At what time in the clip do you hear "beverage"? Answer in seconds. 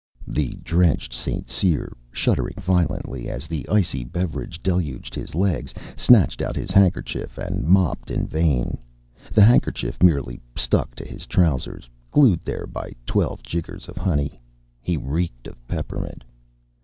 4.03-4.63